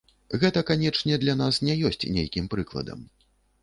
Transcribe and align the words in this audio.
Гэта, 0.43 0.63
канечне, 0.69 1.21
для 1.25 1.37
нас 1.43 1.63
не 1.69 1.79
ёсць 1.93 2.03
нейкім 2.19 2.53
прыкладам. 2.57 3.11